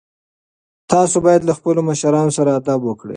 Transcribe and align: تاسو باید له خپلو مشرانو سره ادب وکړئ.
تاسو 0.91 1.15
باید 1.25 1.41
له 1.47 1.53
خپلو 1.57 1.79
مشرانو 1.89 2.35
سره 2.37 2.49
ادب 2.59 2.79
وکړئ. 2.85 3.09